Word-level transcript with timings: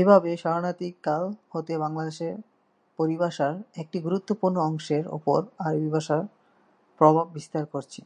এভাবে 0.00 0.30
স্মরণাতীতকাল 0.36 1.22
হতে 1.50 1.72
বাংলাদেশের 1.78 2.34
পরিভাষার 2.98 3.54
একটি 3.76 3.98
গুরুত্বপূর্ণ 4.00 4.56
অংশের 4.60 5.04
ওপর 5.08 5.38
আরবি 5.66 5.88
ভাষা 5.88 6.18
প্রভাব 7.00 7.26
বিস্তার 7.34 7.64
করেছে। 7.66 8.00